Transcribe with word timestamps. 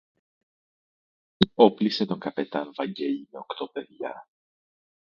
Όπλισε 1.53 2.05
τον 2.05 2.19
καπετάν-Βαγγέλη 2.19 3.27
με 3.31 3.39
οκτώ 3.39 3.67
παιδιά 3.67 4.27